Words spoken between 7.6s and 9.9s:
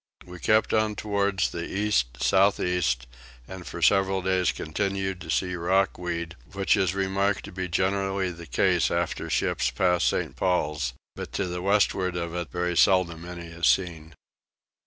generally the case after ships